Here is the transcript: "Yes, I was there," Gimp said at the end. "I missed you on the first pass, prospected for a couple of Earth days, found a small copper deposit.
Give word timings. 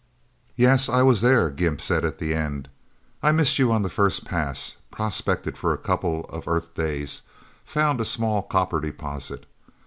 "Yes, 0.55 0.89
I 0.89 1.03
was 1.03 1.21
there," 1.21 1.51
Gimp 1.51 1.79
said 1.79 2.03
at 2.03 2.17
the 2.17 2.33
end. 2.33 2.69
"I 3.21 3.31
missed 3.31 3.59
you 3.59 3.71
on 3.71 3.83
the 3.83 3.87
first 3.87 4.25
pass, 4.25 4.77
prospected 4.89 5.59
for 5.59 5.73
a 5.75 5.77
couple 5.77 6.25
of 6.25 6.47
Earth 6.47 6.73
days, 6.73 7.21
found 7.63 8.01
a 8.01 8.03
small 8.03 8.41
copper 8.41 8.79
deposit. 8.81 9.45